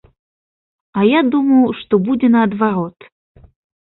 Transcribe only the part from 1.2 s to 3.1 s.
думаў, што будзе наадварот.